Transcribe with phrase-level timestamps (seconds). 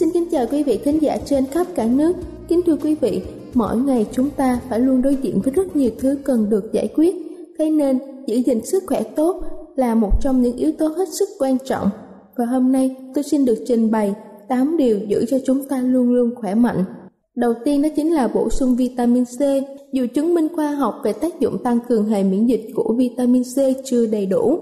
[0.00, 2.12] Xin kính chào quý vị thính giả trên khắp cả nước.
[2.48, 3.22] Kính thưa quý vị,
[3.54, 6.88] mỗi ngày chúng ta phải luôn đối diện với rất nhiều thứ cần được giải
[6.94, 7.14] quyết.
[7.58, 9.42] Thế nên, giữ gìn sức khỏe tốt
[9.76, 11.88] là một trong những yếu tố hết sức quan trọng.
[12.36, 14.14] Và hôm nay tôi xin được trình bày
[14.48, 16.84] 8 điều giữ cho chúng ta luôn luôn khỏe mạnh.
[17.36, 19.38] Đầu tiên đó chính là bổ sung vitamin C.
[19.92, 23.42] Dù chứng minh khoa học về tác dụng tăng cường hệ miễn dịch của vitamin
[23.42, 24.58] C chưa đầy đủ,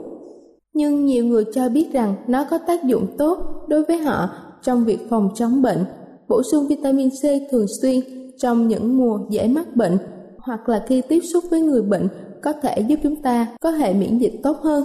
[0.74, 3.38] nhưng nhiều người cho biết rằng nó có tác dụng tốt
[3.68, 4.28] đối với họ
[4.62, 5.84] trong việc phòng chống bệnh,
[6.28, 8.00] bổ sung vitamin C thường xuyên
[8.38, 9.98] trong những mùa dễ mắc bệnh
[10.38, 12.08] hoặc là khi tiếp xúc với người bệnh
[12.42, 14.84] có thể giúp chúng ta có hệ miễn dịch tốt hơn.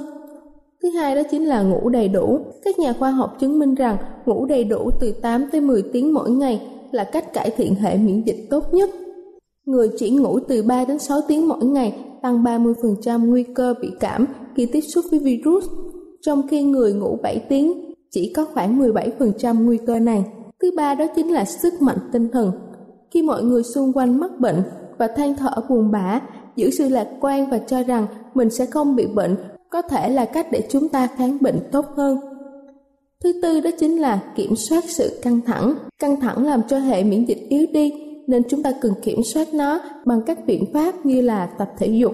[0.83, 2.39] Thứ hai đó chính là ngủ đầy đủ.
[2.63, 6.13] Các nhà khoa học chứng minh rằng ngủ đầy đủ từ 8 tới 10 tiếng
[6.13, 6.61] mỗi ngày
[6.91, 8.89] là cách cải thiện hệ miễn dịch tốt nhất.
[9.65, 13.87] Người chỉ ngủ từ 3 đến 6 tiếng mỗi ngày tăng 30% nguy cơ bị
[13.99, 15.65] cảm khi tiếp xúc với virus,
[16.21, 20.23] trong khi người ngủ 7 tiếng chỉ có khoảng 17% nguy cơ này.
[20.61, 22.51] Thứ ba đó chính là sức mạnh tinh thần.
[23.11, 24.63] Khi mọi người xung quanh mắc bệnh
[24.97, 26.21] và than thở buồn bã,
[26.55, 29.35] giữ sự lạc quan và cho rằng mình sẽ không bị bệnh
[29.69, 32.17] có thể là cách để chúng ta kháng bệnh tốt hơn.
[33.23, 35.75] Thứ tư đó chính là kiểm soát sự căng thẳng.
[35.99, 37.93] Căng thẳng làm cho hệ miễn dịch yếu đi
[38.27, 41.87] nên chúng ta cần kiểm soát nó bằng các biện pháp như là tập thể
[41.87, 42.13] dục,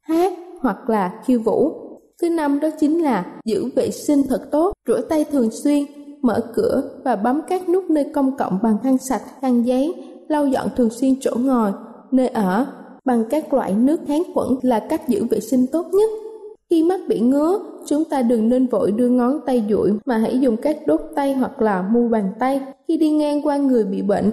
[0.00, 1.87] hát hoặc là khiêu vũ
[2.22, 5.84] Thứ năm đó chính là giữ vệ sinh thật tốt, rửa tay thường xuyên,
[6.22, 9.94] mở cửa và bấm các nút nơi công cộng bằng khăn sạch, khăn giấy,
[10.28, 11.72] lau dọn thường xuyên chỗ ngồi,
[12.10, 12.66] nơi ở
[13.04, 16.10] bằng các loại nước kháng khuẩn là cách giữ vệ sinh tốt nhất.
[16.70, 20.38] Khi mắt bị ngứa, chúng ta đừng nên vội đưa ngón tay duỗi mà hãy
[20.38, 22.60] dùng các đốt tay hoặc là mu bàn tay.
[22.88, 24.30] Khi đi ngang qua người bị bệnh,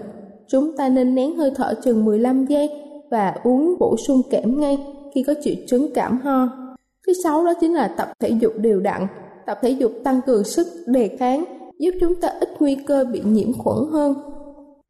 [0.48, 2.70] chúng ta nên nén hơi thở chừng 15 giây
[3.12, 4.78] và uống bổ sung kẽm ngay
[5.16, 6.65] khi có triệu chứng cảm ho.
[7.08, 9.08] Thứ sáu đó chính là tập thể dục đều đặn.
[9.46, 11.46] Tập thể dục tăng cường sức đề kháng,
[11.80, 14.14] giúp chúng ta ít nguy cơ bị nhiễm khuẩn hơn.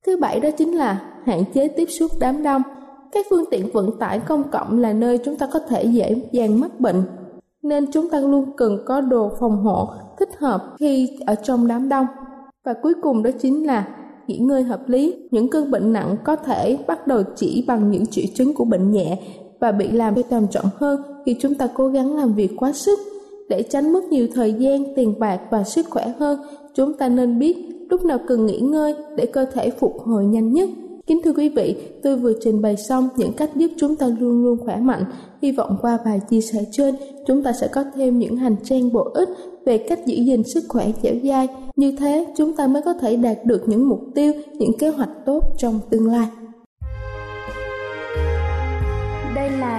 [0.06, 2.62] Thứ bảy đó chính là hạn chế tiếp xúc đám đông.
[3.12, 6.60] Các phương tiện vận tải công cộng là nơi chúng ta có thể dễ dàng
[6.60, 7.04] mắc bệnh,
[7.62, 9.90] nên chúng ta luôn cần có đồ phòng hộ
[10.20, 12.06] thích hợp khi ở trong đám đông.
[12.66, 13.88] Và cuối cùng đó chính là
[14.28, 15.16] nghỉ ngơi hợp lý.
[15.32, 18.92] Những cơn bệnh nặng có thể bắt đầu chỉ bằng những triệu chứng của bệnh
[18.92, 19.20] nhẹ
[19.60, 22.72] và bị làm cho trầm trọng hơn khi chúng ta cố gắng làm việc quá
[22.74, 23.00] sức.
[23.50, 26.40] Để tránh mất nhiều thời gian, tiền bạc và sức khỏe hơn,
[26.74, 27.58] chúng ta nên biết
[27.90, 30.70] lúc nào cần nghỉ ngơi để cơ thể phục hồi nhanh nhất.
[31.08, 34.44] Kính thưa quý vị, tôi vừa trình bày xong những cách giúp chúng ta luôn
[34.44, 35.04] luôn khỏe mạnh.
[35.42, 36.96] Hy vọng qua bài chia sẻ trên,
[37.28, 39.30] chúng ta sẽ có thêm những hành trang bổ ích
[39.66, 41.48] về cách giữ gìn sức khỏe dẻo dai.
[41.76, 45.26] Như thế, chúng ta mới có thể đạt được những mục tiêu, những kế hoạch
[45.26, 46.28] tốt trong tương lai.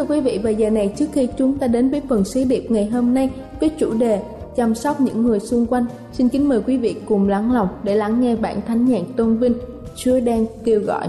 [0.00, 2.70] Thưa quý vị, và giờ này trước khi chúng ta đến với phần sứ điệp
[2.70, 3.30] ngày hôm nay
[3.60, 4.22] với chủ đề
[4.56, 7.94] chăm sóc những người xung quanh, xin kính mời quý vị cùng lắng lòng để
[7.94, 9.54] lắng nghe bản thánh nhạc tôn vinh
[9.96, 11.08] Chúa đang kêu gọi.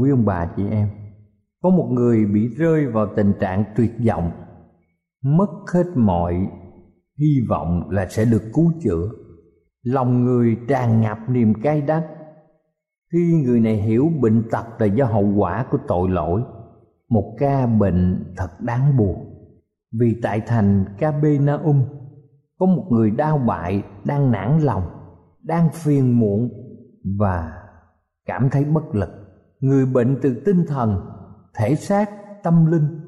[0.00, 0.88] Quý ông bà chị em.
[1.62, 4.30] Có một người bị rơi vào tình trạng tuyệt vọng.
[5.24, 6.48] Mất hết mọi
[7.18, 9.08] hy vọng là sẽ được cứu chữa.
[9.82, 12.02] Lòng người tràn ngập niềm cay đắng.
[13.12, 16.42] Khi người này hiểu bệnh tật là do hậu quả của tội lỗi,
[17.08, 19.32] một ca bệnh thật đáng buồn.
[20.00, 21.84] Vì tại thành Capernaum,
[22.58, 24.82] có một người đau bại, đang nản lòng,
[25.42, 26.50] đang phiền muộn
[27.18, 27.52] và
[28.26, 29.25] cảm thấy bất lực
[29.60, 31.00] người bệnh từ tinh thần,
[31.54, 32.10] thể xác,
[32.42, 33.00] tâm linh,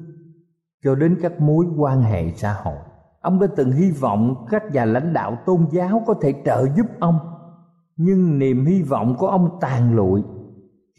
[0.83, 2.77] cho đến các mối quan hệ xã hội.
[3.21, 6.85] Ông đã từng hy vọng các nhà lãnh đạo tôn giáo có thể trợ giúp
[6.99, 7.19] ông,
[7.97, 10.23] nhưng niềm hy vọng của ông tàn lụi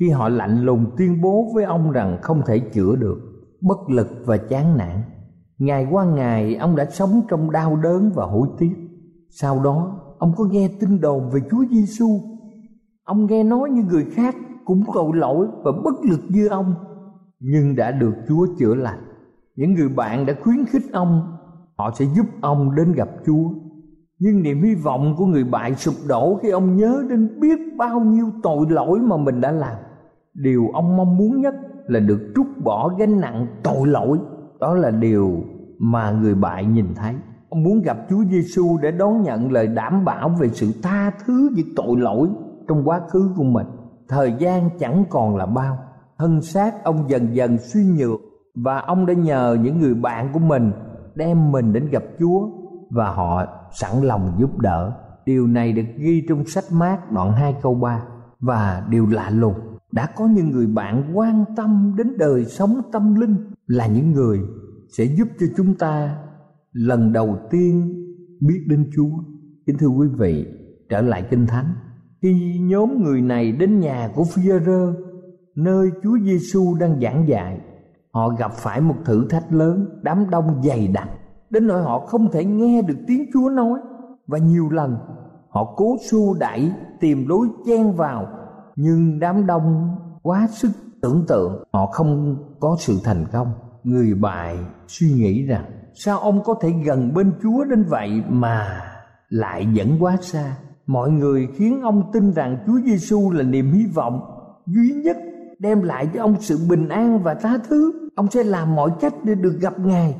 [0.00, 3.18] khi họ lạnh lùng tuyên bố với ông rằng không thể chữa được,
[3.60, 5.02] bất lực và chán nản.
[5.58, 8.72] Ngày qua ngày, ông đã sống trong đau đớn và hối tiếc.
[9.30, 12.20] Sau đó, ông có nghe tin đồn về Chúa Giêsu
[13.10, 14.36] ông nghe nói như người khác
[14.70, 16.74] cũng tội lỗi và bất lực như ông
[17.40, 18.98] nhưng đã được Chúa chữa lành.
[19.56, 21.36] Những người bạn đã khuyến khích ông,
[21.78, 23.48] họ sẽ giúp ông đến gặp Chúa.
[24.18, 28.00] Nhưng niềm hy vọng của người bại sụp đổ khi ông nhớ đến biết bao
[28.00, 29.76] nhiêu tội lỗi mà mình đã làm.
[30.34, 31.54] Điều ông mong muốn nhất
[31.86, 34.18] là được trút bỏ gánh nặng tội lỗi.
[34.60, 35.30] Đó là điều
[35.78, 37.14] mà người bại nhìn thấy.
[37.48, 41.50] Ông muốn gặp Chúa Giêsu để đón nhận lời đảm bảo về sự tha thứ
[41.54, 42.28] những tội lỗi
[42.68, 43.66] trong quá khứ của mình.
[44.10, 45.78] Thời gian chẳng còn là bao.
[46.18, 48.20] Thân xác ông dần dần suy nhược
[48.54, 50.72] và ông đã nhờ những người bạn của mình
[51.14, 52.48] đem mình đến gặp Chúa
[52.90, 54.92] và họ sẵn lòng giúp đỡ.
[55.26, 58.02] Điều này được ghi trong sách mát đoạn 2 câu 3
[58.40, 59.54] và điều lạ lùng
[59.92, 63.36] đã có những người bạn quan tâm đến đời sống tâm linh
[63.66, 64.40] là những người
[64.92, 66.16] sẽ giúp cho chúng ta
[66.72, 67.94] lần đầu tiên
[68.40, 69.10] biết đến Chúa.
[69.66, 70.46] Kính thưa quý vị,
[70.88, 71.74] trở lại Kinh Thánh.
[72.22, 74.94] Khi nhóm người này đến nhà của Phi-rơ,
[75.56, 77.60] nơi Chúa Giêsu đang giảng dạy,
[78.12, 81.08] họ gặp phải một thử thách lớn, đám đông dày đặc,
[81.50, 83.80] đến nỗi họ không thể nghe được tiếng Chúa nói
[84.26, 84.98] và nhiều lần
[85.50, 88.26] họ cố xu đẩy tìm lối chen vào
[88.76, 90.70] nhưng đám đông quá sức
[91.02, 93.52] tưởng tượng họ không có sự thành công.
[93.84, 94.58] Người bại
[94.88, 98.82] suy nghĩ rằng sao ông có thể gần bên chúa đến vậy mà
[99.28, 100.56] lại dẫn quá xa?
[100.90, 104.20] Mọi người khiến ông tin rằng chúa giêsu là niềm hy vọng
[104.66, 105.16] duy nhất
[105.58, 107.92] đem lại cho ông sự bình an và tha thứ.
[108.16, 110.16] Ông sẽ làm mọi cách để được gặp ngài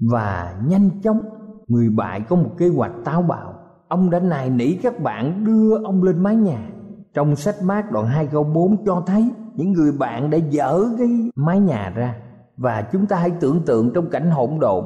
[0.00, 1.20] và nhanh chóng.
[1.68, 3.54] Người bại có một kế hoạch táo bạo.
[3.88, 6.68] Ông đã nài nỉ các bạn đưa ông lên mái nhà.
[7.14, 11.30] Trong sách mát đoạn 2 câu 4 cho thấy những người bạn đã dỡ cái
[11.36, 12.14] mái nhà ra.
[12.56, 14.84] Và chúng ta hãy tưởng tượng trong cảnh hỗn độn,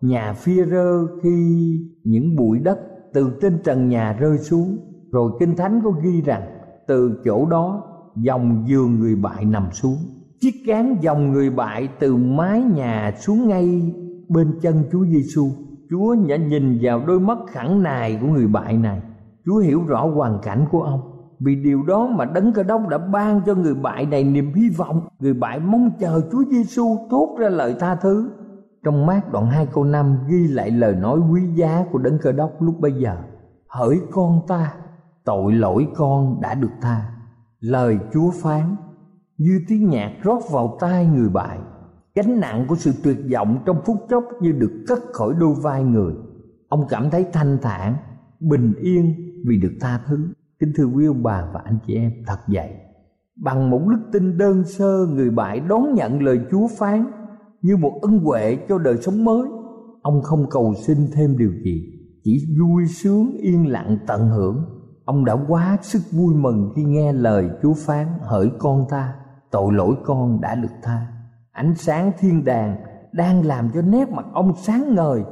[0.00, 2.78] nhà phi rơ khi những bụi đất
[3.14, 4.78] từ trên trần nhà rơi xuống
[5.12, 6.42] rồi kinh thánh có ghi rằng,
[6.86, 7.82] từ chỗ đó,
[8.16, 9.96] dòng giường người bại nằm xuống
[10.44, 13.92] chiếc cán dòng người bại từ mái nhà xuống ngay
[14.28, 15.48] bên chân Chúa Giêsu.
[15.90, 19.02] Chúa đã nhìn vào đôi mắt khẳng nài của người bại này.
[19.46, 21.00] Chúa hiểu rõ hoàn cảnh của ông.
[21.40, 24.68] Vì điều đó mà Đấng Cơ Đốc đã ban cho người bại này niềm hy
[24.76, 25.00] vọng.
[25.20, 28.30] Người bại mong chờ Chúa Giêsu thốt ra lời tha thứ.
[28.84, 32.32] Trong mát đoạn 2 câu 5 ghi lại lời nói quý giá của Đấng Cơ
[32.32, 33.16] Đốc lúc bây giờ.
[33.68, 34.74] Hỡi con ta,
[35.24, 37.10] tội lỗi con đã được tha.
[37.60, 38.76] Lời Chúa phán
[39.38, 41.58] như tiếng nhạc rót vào tai người bại
[42.14, 45.84] gánh nặng của sự tuyệt vọng trong phút chốc như được cất khỏi đôi vai
[45.84, 46.14] người
[46.68, 47.96] ông cảm thấy thanh thản
[48.40, 49.14] bình yên
[49.46, 52.70] vì được tha thứ kính thưa quý ông bà và anh chị em thật vậy
[53.36, 57.10] bằng một đức tin đơn sơ người bại đón nhận lời chúa phán
[57.64, 59.48] như một ân huệ cho đời sống mới.
[60.02, 61.82] Ông không cầu xin thêm điều gì,
[62.24, 64.64] chỉ vui sướng yên lặng tận hưởng.
[65.04, 69.14] Ông đã quá sức vui mừng khi nghe lời chúa phán, hỡi con ta,
[69.50, 71.06] tội lỗi con đã được tha.
[71.52, 72.76] Ánh sáng thiên đàng
[73.12, 75.22] đang làm cho nét mặt ông sáng ngời.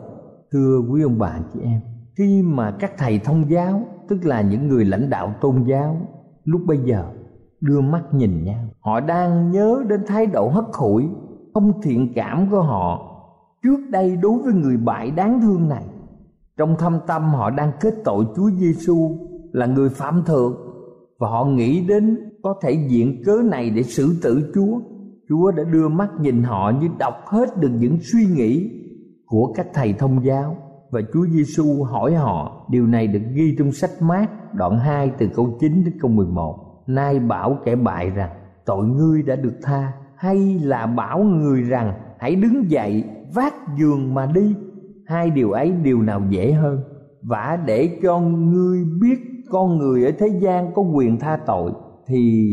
[0.53, 1.81] Thưa quý ông bà chị em,
[2.17, 5.97] khi mà các thầy thông giáo, tức là những người lãnh đạo tôn giáo,
[6.45, 7.05] lúc bây giờ
[7.61, 11.09] đưa mắt nhìn nhau, họ đang nhớ đến thái độ hất hủi
[11.55, 13.09] không thiện cảm của họ.
[13.63, 15.85] Trước đây đối với người bại đáng thương này,
[16.57, 19.17] trong thâm tâm họ đang kết tội Chúa Giêsu
[19.53, 20.57] là người phạm thượng,
[21.19, 24.81] và họ nghĩ đến có thể diện cớ này để xử tử Chúa.
[25.29, 28.71] Chúa đã đưa mắt nhìn họ như đọc hết được những suy nghĩ
[29.27, 30.57] của các thầy thông giáo,
[30.91, 35.29] và Chúa Giêsu hỏi họ điều này được ghi trong sách mát đoạn 2 từ
[35.35, 38.31] câu 9 đến câu 11 nay bảo kẻ bại rằng,
[38.67, 39.93] tội ngươi đã được tha
[40.23, 44.55] hay là bảo người rằng, hãy đứng dậy, vác giường mà đi.
[45.07, 46.81] Hai điều ấy điều nào dễ hơn?
[47.23, 49.19] Và để cho ngươi biết
[49.51, 51.73] con người ở thế gian có quyền tha tội,
[52.07, 52.53] thì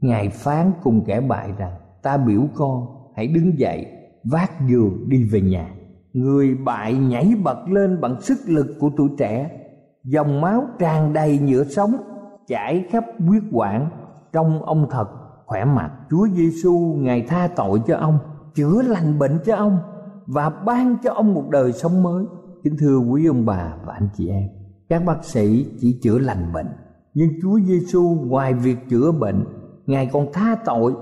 [0.00, 3.86] ngài phán cùng kẻ bại rằng, ta biểu con, hãy đứng dậy,
[4.24, 5.68] vác giường đi về nhà.
[6.12, 9.50] Người bại nhảy bật lên bằng sức lực của tuổi trẻ,
[10.04, 11.96] dòng máu tràn đầy nhựa sống,
[12.46, 13.88] chảy khắp huyết quản
[14.32, 15.90] trong ông thật khỏe mạnh.
[16.10, 18.18] Chúa giêsu ngài tha tội cho ông,
[18.54, 19.78] chữa lành bệnh cho ông
[20.26, 22.24] và ban cho ông một đời sống mới.
[22.64, 24.48] Kính thưa quý ông bà và anh chị em,
[24.88, 26.68] các bác sĩ chỉ chữa lành bệnh,
[27.14, 29.44] nhưng chúa giêsu ngoài việc chữa bệnh,
[29.86, 30.94] ngài còn tha tội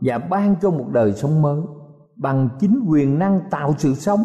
[0.00, 1.60] và ban cho một đời sống mới.
[2.16, 4.20] Bằng chính quyền năng tạo sự sống,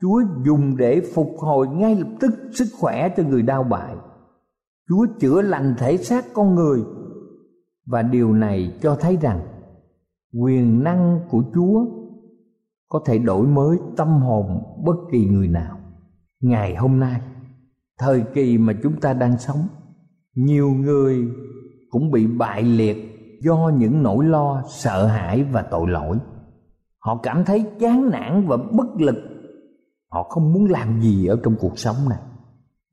[0.00, 3.94] chúa dùng để phục hồi ngay lập tức sức khỏe cho người đau bại.
[4.88, 6.82] Chúa chữa lành thể xác con người
[7.86, 9.40] và điều này cho thấy rằng,
[10.40, 11.84] quyền năng của chúa
[12.88, 15.78] có thể đổi mới tâm hồn bất kỳ người nào.
[16.40, 17.20] Ngày hôm nay,
[17.98, 19.68] thời kỳ mà chúng ta đang sống,
[20.34, 21.28] nhiều người
[21.90, 22.96] cũng bị bại liệt
[23.42, 26.18] do những nỗi lo, sợ hãi và tội lỗi.
[26.98, 29.16] Họ cảm thấy chán nản và bất lực.
[30.10, 32.18] Họ không muốn làm gì ở trong cuộc sống này.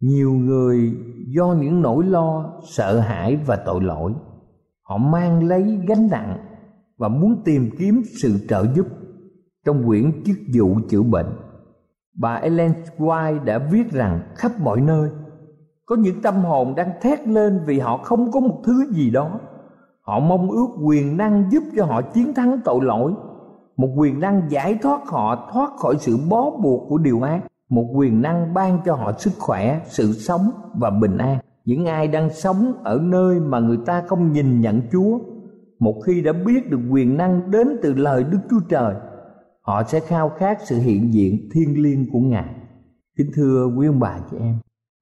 [0.02, 0.94] Nhiều người
[1.36, 4.14] do những nỗi lo, sợ hãi và tội lỗi
[4.84, 6.38] họ mang lấy gánh nặng
[6.98, 8.88] và muốn tìm kiếm sự trợ giúp
[9.66, 11.28] trong quyển chức vụ chữa bệnh.
[12.20, 15.10] Bà Ellen White đã viết rằng khắp mọi nơi,
[15.86, 19.40] có những tâm hồn đang thét lên vì họ không có một thứ gì đó.
[20.02, 23.13] Họ mong ước quyền năng giúp cho họ chiến thắng tội lỗi,
[23.78, 27.90] một quyền năng giải thoát họ thoát khỏi sự bó buộc của điều ác, một
[27.96, 32.29] quyền năng ban cho họ sức khỏe, sự sống và bình an những ai đang
[32.29, 35.20] sống ở nơi mà người ta không nhìn nhận chúa,
[35.79, 38.96] một khi đã biết được quyền năng đến từ lời đức chúa trời,
[39.62, 42.55] họ sẽ khao khát sự hiện diện thiêng liêng của ngài.
[43.17, 44.55] Kính thưa quý ông bà chị em,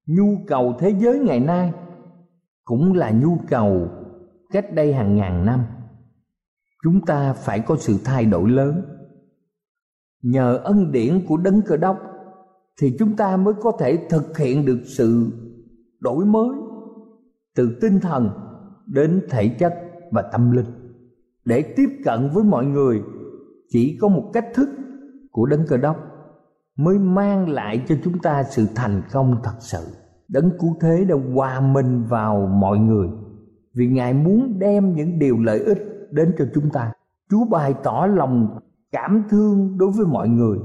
[0.06, 1.72] nhu cầu thế giới ngày nay
[2.64, 3.88] cũng là nhu cầu
[4.50, 5.60] cách đây hàng ngàn năm.
[6.84, 8.82] Chúng ta phải có sự thay đổi lớn.
[10.22, 11.98] Nhờ ân điển của đấng cơ đốc
[12.80, 15.32] thì chúng ta mới có thể thực hiện được sự
[16.02, 16.48] đổi mới,
[17.54, 18.30] từ tinh thần
[18.86, 19.74] đến thể chất
[20.10, 20.66] và tâm linh.
[21.44, 23.02] Để tiếp cận với mọi người,
[23.68, 24.68] chỉ có một cách thức
[25.30, 25.96] của đấng cơ đốc
[26.76, 29.78] mới mang lại cho chúng ta sự thành công thật sự.
[30.28, 33.08] Đấng cứu thế đã hòa mình vào mọi người
[33.74, 35.78] vì ngài muốn đem những điều lợi ích
[36.10, 36.92] đến cho chúng ta.
[37.30, 38.58] Chúa bày tỏ lòng
[38.92, 40.58] cảm thương đối với mọi người,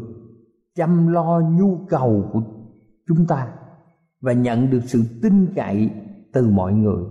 [0.76, 2.42] chăm lo nhu cầu của
[3.08, 3.48] chúng ta
[4.22, 5.90] và nhận được sự tin cậy
[6.34, 7.04] từ mọi người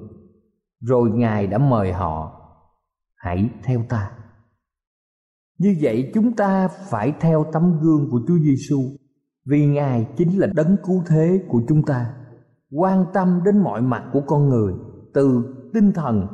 [0.80, 2.32] rồi ngài đã mời họ
[3.16, 4.10] hãy theo ta
[5.58, 8.78] như vậy chúng ta phải theo tấm gương của Chúa Giêsu
[9.46, 12.14] vì Ngài chính là đấng cứu thế của chúng ta,
[12.72, 14.74] quan tâm đến mọi mặt của con người,
[15.14, 16.26] từ tinh thần,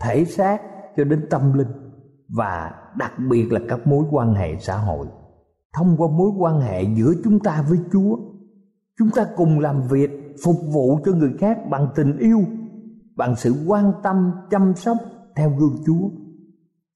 [0.00, 0.60] thể xác
[0.96, 1.92] cho đến tâm linh
[2.28, 5.06] và đặc biệt là các mối quan hệ xã hội.
[5.76, 8.16] Thông qua mối quan hệ giữa chúng ta với Chúa,
[8.98, 12.40] chúng ta cùng làm việc phục vụ cho người khác bằng tình yêu,
[13.16, 14.96] bằng sự quan tâm chăm sóc
[15.36, 16.10] theo gương Chúa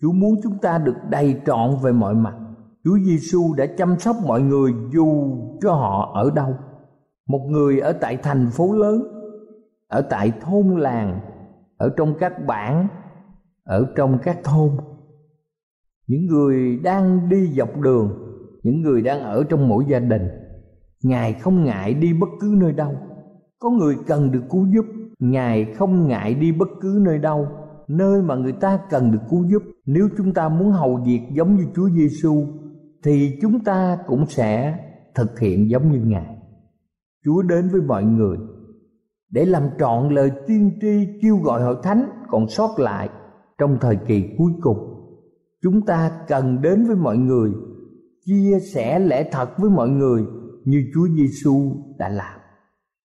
[0.02, 2.34] Chúa muốn chúng ta được đầy trọn về mọi mặt.
[2.84, 6.54] Chúa Giêsu đã chăm sóc mọi người dù cho họ ở đâu.
[7.26, 9.02] Một người ở tại thành phố lớn,
[9.88, 11.20] ở tại thôn làng,
[11.76, 12.88] ở trong các bản,
[13.64, 14.70] ở trong các thôn.
[16.06, 18.10] Những người đang đi dọc đường,
[18.62, 20.28] những người đang ở trong mỗi gia đình.
[21.02, 22.92] Ngài không ngại đi bất cứ nơi đâu.
[23.58, 24.84] Có người cần được cứu giúp,
[25.18, 27.48] Ngài không ngại đi bất cứ nơi đâu
[27.90, 31.56] nơi mà người ta cần được cứu giúp nếu chúng ta muốn hầu việc giống
[31.56, 32.46] như Chúa Giêsu
[33.04, 34.78] thì chúng ta cũng sẽ
[35.14, 36.36] thực hiện giống như Ngài.
[37.24, 38.38] Chúa đến với mọi người
[39.30, 43.08] để làm trọn lời tiên tri kêu gọi hội thánh còn sót lại
[43.58, 44.78] trong thời kỳ cuối cùng.
[45.62, 47.50] Chúng ta cần đến với mọi người,
[48.26, 50.24] chia sẻ lẽ thật với mọi người
[50.64, 52.40] như Chúa Giêsu đã làm.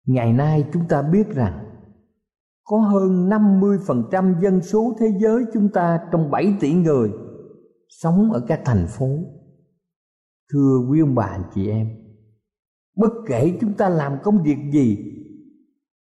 [0.07, 1.65] Ngày nay chúng ta biết rằng
[2.65, 7.11] có hơn 50% dân số thế giới chúng ta trong 7 tỷ người
[7.89, 9.09] sống ở các thành phố.
[10.53, 11.89] Thưa quý ông bà anh chị em,
[12.97, 14.99] bất kể chúng ta làm công việc gì,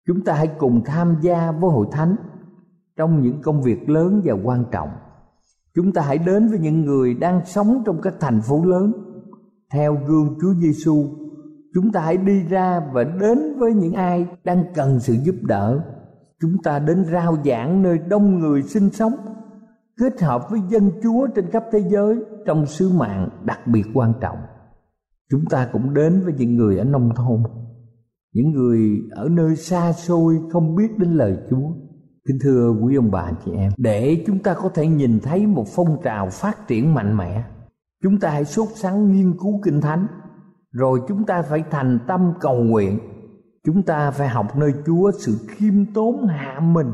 [0.06, 2.16] chúng ta hãy cùng tham gia với hội thánh
[2.96, 4.88] trong những công việc lớn và quan trọng.
[5.74, 8.92] Chúng ta hãy đến với những người đang sống trong các thành phố lớn
[9.72, 11.04] theo gương Chúa Giêsu.
[11.80, 15.80] Chúng ta hãy đi ra và đến với những ai đang cần sự giúp đỡ.
[16.40, 19.12] Chúng ta đến rao giảng nơi đông người sinh sống,
[20.00, 24.12] kết hợp với dân chúa trên khắp thế giới trong sứ mạng đặc biệt quan
[24.20, 24.38] trọng.
[25.30, 27.42] Chúng ta cũng đến với những người ở nông thôn,
[28.34, 31.70] những người ở nơi xa xôi không biết đến lời chúa.
[32.28, 35.64] Kính thưa quý ông bà chị em, để chúng ta có thể nhìn thấy một
[35.68, 37.44] phong trào phát triển mạnh mẽ,
[38.02, 40.06] chúng ta hãy sốt sắng nghiên cứu kinh thánh
[40.72, 42.98] rồi chúng ta phải thành tâm cầu nguyện.
[43.64, 46.92] Chúng ta phải học nơi chúa sự khiêm tốn hạ mình.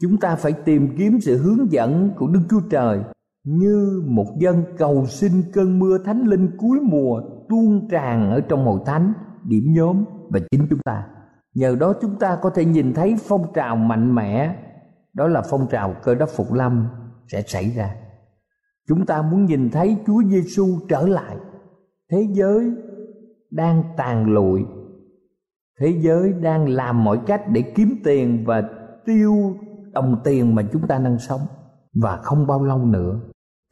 [0.00, 3.00] Chúng ta phải tìm kiếm sự hướng dẫn của đức chúa trời
[3.44, 8.64] như một dân cầu xin cơn mưa thánh linh cuối mùa tuôn tràn ở trong
[8.64, 9.12] hội thánh,
[9.44, 11.06] điểm nhóm và chính chúng ta.
[11.54, 14.56] Nhờ đó chúng ta có thể nhìn thấy phong trào mạnh mẽ.
[15.12, 16.86] Đó là phong trào cơ đốc phục lâm
[17.32, 17.94] sẽ xảy ra.
[18.88, 21.36] Chúng ta muốn nhìn thấy chúa giêsu trở lại.
[22.10, 22.72] Thế giới
[23.50, 24.64] đang tàn lụi.
[25.80, 28.62] Thế giới đang làm mọi cách để kiếm tiền và
[29.04, 29.56] tiêu
[29.92, 31.40] đồng tiền mà chúng ta đang sống.
[31.94, 33.20] Và không bao lâu nữa,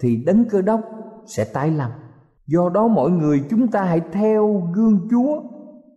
[0.03, 0.81] thì đấng cơ đốc
[1.27, 1.91] sẽ tái lâm
[2.47, 5.43] do đó mọi người chúng ta hãy theo gương chúa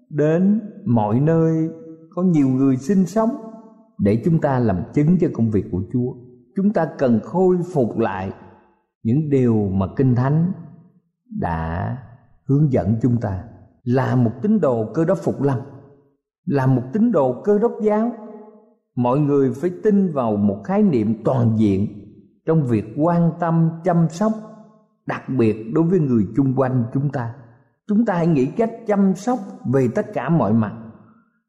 [0.10, 1.70] đến mọi nơi
[2.16, 3.30] có nhiều người sinh sống
[4.00, 6.14] để chúng ta làm chứng cho công việc của chúa.
[6.56, 8.32] Chúng ta cần khôi phục lại
[9.04, 10.52] những điều mà kinh thánh
[11.40, 11.98] đã
[12.46, 13.44] hướng dẫn chúng ta
[13.90, 15.58] là một tín đồ cơ đốc phục lâm,
[16.46, 18.12] là một tín đồ cơ đốc giáo.
[18.96, 21.88] Mọi người phải tin vào một khái niệm toàn diện
[22.46, 24.32] trong việc quan tâm, chăm sóc,
[25.06, 27.34] đặc biệt đối với người chung quanh chúng ta.
[27.88, 29.40] Chúng ta hãy nghĩ cách chăm sóc
[29.74, 30.74] về tất cả mọi mặt.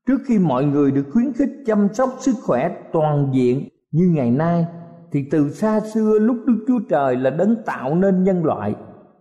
[0.06, 4.30] Trước khi mọi người được khuyến khích chăm sóc sức khỏe toàn diện như ngày
[4.30, 4.66] nay,
[5.12, 8.74] thì từ xa xưa lúc đức chúa trời là đấng tạo nên nhân loại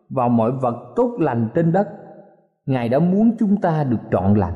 [0.09, 1.98] và mọi vật tốt lành trên đất
[2.69, 4.53] ngài đã muốn chúng ta được trọn lành.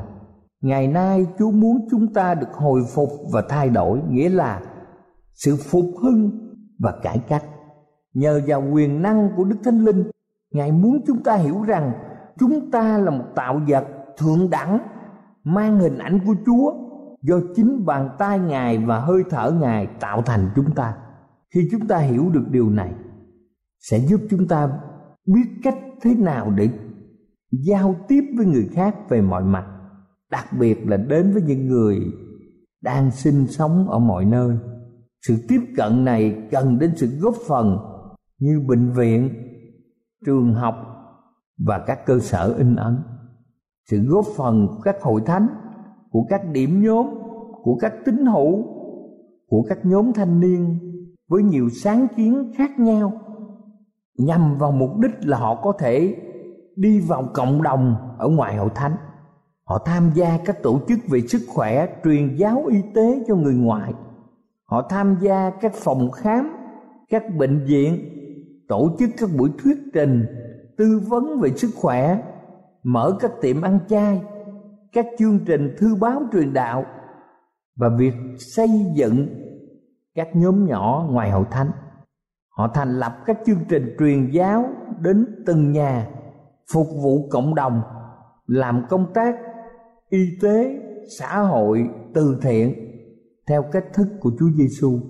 [0.62, 4.60] Ngày nay, chúa muốn chúng ta được hồi phục và thay đổi, nghĩa là
[5.32, 6.30] sự phục hưng
[6.78, 7.44] và cải cách.
[8.14, 10.10] Nhờ vào quyền năng của đức thánh linh,
[10.54, 11.92] ngài muốn chúng ta hiểu rằng
[12.38, 14.78] chúng ta là một tạo vật thượng đẳng,
[15.44, 16.72] mang hình ảnh của chúa
[17.22, 20.96] do chính bàn tay ngài và hơi thở ngài tạo thành chúng ta.
[21.54, 22.92] Khi chúng ta hiểu được điều này,
[23.80, 24.68] sẽ giúp chúng ta
[25.26, 26.68] biết cách thế nào để
[27.62, 29.66] giao tiếp với người khác về mọi mặt,
[30.30, 32.00] đặc biệt là đến với những người
[32.82, 34.56] đang sinh sống ở mọi nơi.
[35.26, 37.78] Sự tiếp cận này cần đến sự góp phần
[38.38, 39.30] như bệnh viện,
[40.26, 40.74] trường học
[41.66, 42.98] và các cơ sở in ấn.
[43.90, 45.46] Sự góp phần của các hội thánh,
[46.10, 47.06] của các điểm nhóm,
[47.62, 48.62] của các tín hữu,
[49.48, 50.78] của các nhóm thanh niên
[51.28, 53.12] với nhiều sáng kiến khác nhau
[54.18, 56.16] nhằm vào mục đích là họ có thể
[56.76, 58.96] đi vào cộng đồng ở ngoài hội thánh.
[59.64, 63.54] Họ tham gia các tổ chức về sức khỏe, truyền giáo y tế cho người
[63.54, 63.92] ngoại
[64.74, 66.56] họ tham gia các phòng khám,
[67.08, 67.98] các bệnh viện,
[68.68, 70.26] tổ chức các buổi thuyết trình,
[70.78, 72.22] tư vấn về sức khỏe,
[72.82, 74.22] mở các tiệm ăn chay,
[74.92, 76.84] các chương trình thư báo truyền đạo
[77.76, 79.28] và việc xây dựng
[80.14, 81.70] các nhóm nhỏ ngoài hậu thánh.
[82.48, 84.64] Họ thành lập các chương trình truyền giáo
[85.00, 86.08] đến từng nhà
[86.72, 87.82] phục vụ cộng đồng,
[88.46, 89.36] làm công tác
[90.08, 90.80] y tế,
[91.18, 92.74] xã hội từ thiện
[93.46, 95.00] theo cách thức của Chúa Giêsu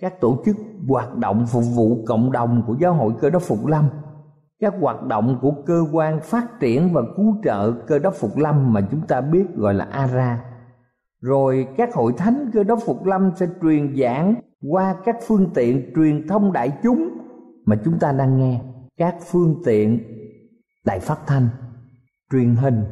[0.00, 0.56] các tổ chức
[0.88, 3.88] hoạt động phục vụ cộng đồng của giáo hội cơ đốc phục lâm,
[4.60, 8.72] các hoạt động của cơ quan phát triển và cứu trợ cơ đốc phục lâm
[8.72, 10.44] mà chúng ta biết gọi là ara.
[11.20, 14.34] Rồi các hội thánh cơ đốc phục lâm sẽ truyền giảng
[14.70, 17.08] qua các phương tiện truyền thông đại chúng
[17.64, 18.60] mà chúng ta đang nghe.
[18.96, 20.00] Các phương tiện
[20.88, 21.48] đài phát thanh,
[22.32, 22.84] truyền hình,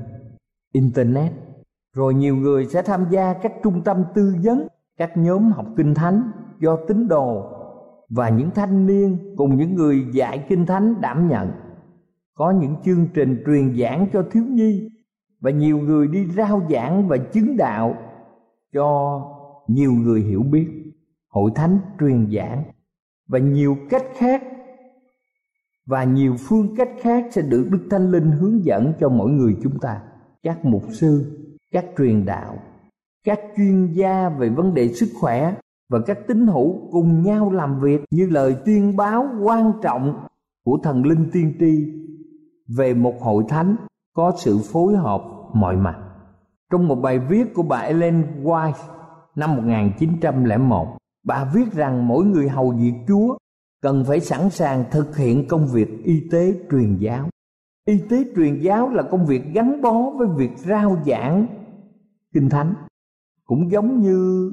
[0.72, 1.32] internet.
[1.94, 5.94] Rồi nhiều người sẽ tham gia các trung tâm tư vấn, các nhóm học kinh
[5.94, 6.30] thánh
[6.60, 7.52] do tín đồ
[8.08, 11.50] và những thanh niên cùng những người dạy kinh thánh đảm nhận.
[12.34, 14.88] Có những chương trình truyền giảng cho thiếu nhi
[15.40, 17.94] và nhiều người đi rao giảng và chứng đạo
[18.72, 19.20] cho
[19.68, 20.68] nhiều người hiểu biết.
[21.28, 22.64] Hội thánh truyền giảng
[23.28, 24.42] và nhiều cách khác
[25.86, 29.56] và nhiều phương cách khác sẽ được đức thánh linh hướng dẫn cho mỗi người
[29.62, 30.02] chúng ta
[30.42, 31.40] các mục sư
[31.72, 32.58] các truyền đạo
[33.24, 35.54] các chuyên gia về vấn đề sức khỏe
[35.90, 40.26] và các tín hữu cùng nhau làm việc như lời tuyên báo quan trọng
[40.64, 41.92] của thần linh tiên tri
[42.76, 43.76] về một hội thánh
[44.16, 45.22] có sự phối hợp
[45.52, 45.98] mọi mặt.
[46.72, 48.72] Trong một bài viết của bà Ellen White
[49.34, 50.86] năm 1901,
[51.24, 53.36] bà viết rằng mỗi người hầu việc Chúa
[53.86, 57.28] cần phải sẵn sàng thực hiện công việc y tế truyền giáo.
[57.84, 61.46] Y tế truyền giáo là công việc gắn bó với việc rao giảng
[62.34, 62.74] kinh thánh,
[63.44, 64.52] cũng giống như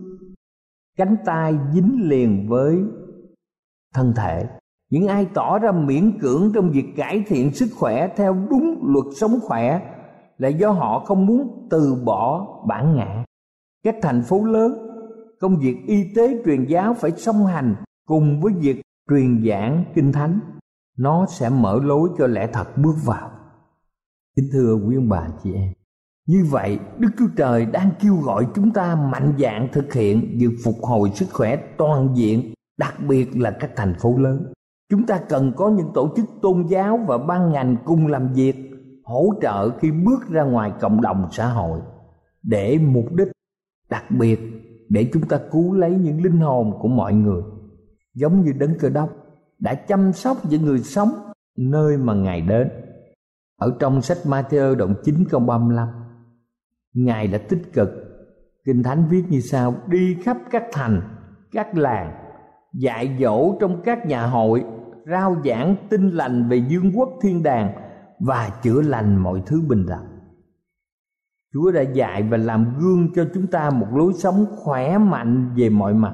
[0.97, 2.77] cánh tay dính liền với
[3.93, 4.47] thân thể.
[4.89, 9.05] Những ai tỏ ra miễn cưỡng trong việc cải thiện sức khỏe theo đúng luật
[9.15, 9.95] sống khỏe
[10.37, 13.25] là do họ không muốn từ bỏ bản ngã.
[13.83, 14.73] Các thành phố lớn
[15.39, 17.75] công việc y tế truyền giáo phải song hành
[18.07, 20.39] cùng với việc truyền giảng kinh thánh,
[20.97, 23.31] nó sẽ mở lối cho lẽ thật bước vào.
[24.35, 25.73] Kính thưa quý ông bà, chị em,
[26.27, 30.57] như vậy đức chúa trời đang kêu gọi chúng ta mạnh dạn thực hiện việc
[30.63, 34.53] phục hồi sức khỏe toàn diện, đặc biệt là các thành phố lớn.
[34.89, 38.55] Chúng ta cần có những tổ chức tôn giáo và ban ngành cùng làm việc,
[39.03, 41.79] hỗ trợ khi bước ra ngoài cộng đồng xã hội,
[42.43, 43.27] để mục đích,
[43.89, 44.39] đặc biệt
[44.89, 47.41] để chúng ta cứu lấy những linh hồn của mọi người
[48.13, 49.09] giống như đấng cơ đốc
[49.59, 51.09] đã chăm sóc những người sống
[51.57, 52.69] nơi mà ngài đến.
[53.57, 55.87] Ở trong sách Matthew đoạn 9 câu 35
[56.93, 57.89] ngài đã tích cực.
[58.65, 61.01] Kinh thánh viết như sau, đi khắp các thành,
[61.51, 62.13] các làng,
[62.73, 64.63] dạy dỗ trong các nhà hội,
[65.05, 67.73] rao giảng tin lành về dương quốc thiên đàng
[68.19, 70.13] và chữa lành mọi thứ bình đẳng
[71.53, 75.69] chúa đã dạy và làm gương cho chúng ta một lối sống khỏe mạnh về
[75.69, 76.13] mọi mặt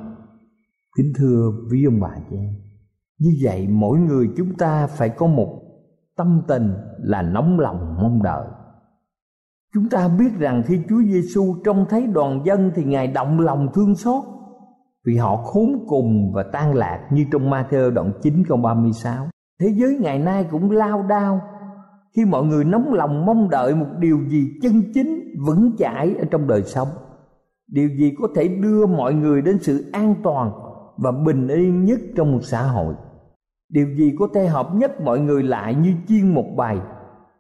[1.00, 2.54] kính thưa quý ông bà chị em,
[3.20, 5.62] như vậy mỗi người chúng ta phải có một
[6.18, 8.48] tâm tình là nóng lòng mong đợi
[9.74, 13.68] Chúng ta biết rằng khi Chúa Giêsu trông thấy đoàn dân thì Ngài động lòng
[13.74, 14.24] thương xót,
[15.06, 19.28] vì họ khốn cùng và tan lạc như trong Ma-thơ đoạn 9 câu 36.
[19.62, 21.42] Thế giới ngày nay cũng lao đao
[22.16, 26.26] khi mọi người nóng lòng mong đợi một điều gì chân chính vững chãi ở
[26.32, 26.88] trong đời sống.
[27.68, 30.69] Điều gì có thể đưa mọi người đến sự an toàn
[31.02, 32.96] và bình yên nhất trong một xã hội.
[33.70, 36.80] Điều gì có thể hợp nhất mọi người lại như chiên một bài.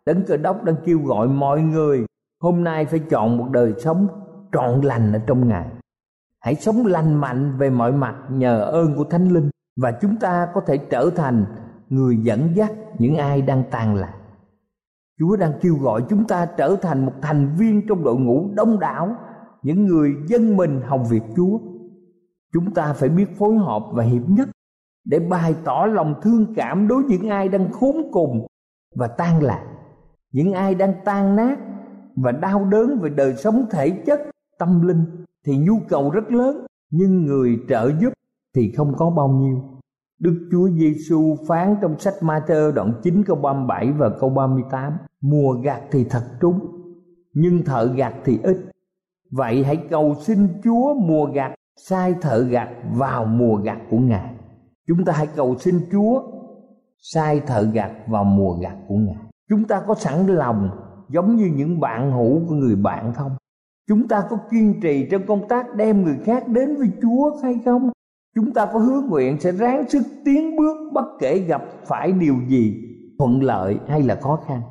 [0.05, 2.05] Đấng cơ đốc đang kêu gọi mọi người,
[2.41, 4.07] hôm nay phải chọn một đời sống
[4.53, 5.65] trọn lành ở trong Ngài
[6.41, 9.49] hãy sống lành mạnh về mọi mặt nhờ ơn của thánh linh
[9.81, 11.45] và chúng ta có thể trở thành
[11.89, 14.13] người dẫn dắt những ai đang tàn lạc
[15.19, 18.79] chúa đang kêu gọi chúng ta trở thành một thành viên trong đội ngũ đông
[18.79, 19.15] đảo,
[19.63, 21.59] những người dân mình hồng việc chúa
[22.53, 24.49] chúng ta phải biết phối hợp và hiệp nhất
[25.05, 28.47] để bày tỏ lòng thương cảm đối với những ai đang khốn cùng
[28.95, 29.65] và tan lạc.
[30.31, 31.59] Những ai đang tan nát
[32.15, 34.19] và đau đớn về đời sống thể chất,
[34.59, 35.05] tâm linh
[35.45, 38.13] thì nhu cầu rất lớn, nhưng người trợ giúp
[38.55, 39.79] thì không có bao nhiêu.
[40.19, 45.53] Đức Chúa Giêsu phán trong sách Ma-thơ đoạn 9 câu 37 và câu 38 Mùa
[45.53, 46.59] gặt thì thật trúng,
[47.33, 48.57] Nhưng thợ gặt thì ít.
[49.31, 51.55] Vậy hãy cầu xin Chúa mùa gặt
[51.87, 54.33] Sai thợ gặt vào mùa gặt của Ngài
[54.87, 56.21] Chúng ta hãy cầu xin Chúa
[57.01, 59.17] Sai thợ gặt vào mùa gặt của Ngài
[59.49, 60.69] Chúng ta có sẵn lòng
[61.09, 63.31] giống như những bạn hữu của người bạn không?
[63.87, 67.59] Chúng ta có kiên trì trong công tác đem người khác đến với Chúa hay
[67.65, 67.89] không?
[68.35, 72.35] Chúng ta có hứa nguyện sẽ ráng sức tiến bước bất kể gặp phải điều
[72.47, 72.83] gì,
[73.19, 74.61] thuận lợi hay là khó khăn.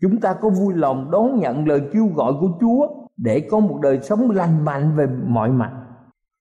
[0.00, 3.78] Chúng ta có vui lòng đón nhận lời kêu gọi của Chúa để có một
[3.82, 5.72] đời sống lành mạnh về mọi mặt.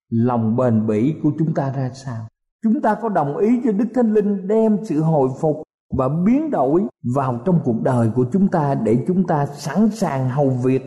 [0.10, 2.28] Lòng bền bỉ của chúng ta ra sao?
[2.63, 6.52] Chúng ta có đồng ý cho Đức Thánh Linh đem sự hồi phục và biến
[6.52, 6.84] đổi
[7.15, 10.84] vào trong cuộc đời của chúng ta để chúng ta sẵn sàng hầu việc,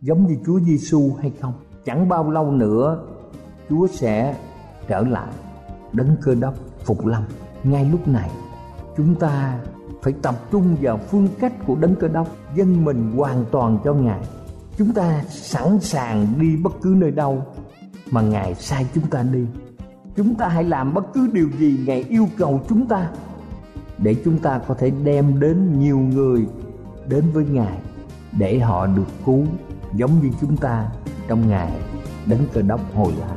[0.00, 1.52] giống như Chúa Giêsu hay không?
[1.84, 3.04] Chẳng bao lâu nữa,
[3.68, 4.36] Chúa sẽ
[4.88, 5.32] trở lại
[5.92, 7.22] đấng cơ đốc phục lâm.
[7.64, 8.30] Ngay lúc này,
[8.96, 9.60] chúng ta
[10.02, 13.94] phải tập trung vào phương cách của đấng cơ đốc, dân mình hoàn toàn cho
[13.94, 14.20] ngài
[14.78, 17.42] chúng ta sẵn sàng đi bất cứ nơi đâu
[18.10, 19.44] mà ngài sai chúng ta đi.
[20.16, 23.10] Chúng ta hãy làm bất cứ điều gì ngài yêu cầu chúng ta
[23.98, 26.46] để chúng ta có thể đem đến nhiều người
[27.08, 27.78] đến với ngài
[28.38, 29.44] để họ được cứu
[29.94, 30.88] giống như chúng ta
[31.28, 31.72] trong ngày
[32.26, 33.36] đấng cơ đốc hồi lại